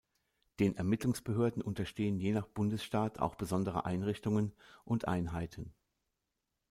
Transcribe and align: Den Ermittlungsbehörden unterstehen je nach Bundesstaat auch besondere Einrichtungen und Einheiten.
Den 0.59 0.75
Ermittlungsbehörden 0.75 1.61
unterstehen 1.61 2.17
je 2.19 2.31
nach 2.31 2.47
Bundesstaat 2.47 3.19
auch 3.19 3.35
besondere 3.35 3.85
Einrichtungen 3.85 4.51
und 4.83 5.07
Einheiten. 5.07 5.75